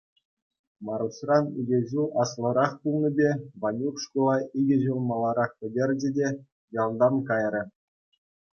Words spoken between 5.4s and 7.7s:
пӗтерчӗ те ялтан кайрӗ.